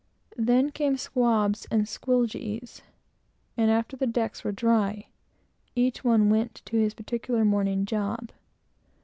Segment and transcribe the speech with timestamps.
[0.39, 2.81] Then came swabs and squilgees;
[3.55, 5.09] and after the decks were dry,
[5.75, 8.31] each one went to his particular morning job.